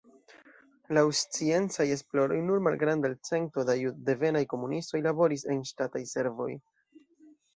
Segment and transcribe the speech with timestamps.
[0.97, 6.51] Laŭ sciencaj esploroj nur malgranda elcento da juddevenaj komunistoj laboris en ŝtataj servoj.